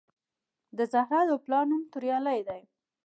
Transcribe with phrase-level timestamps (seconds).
[0.77, 2.61] د زهرا د پلار نوم توریالی دی